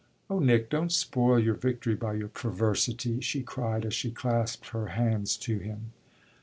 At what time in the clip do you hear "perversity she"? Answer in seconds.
2.27-3.43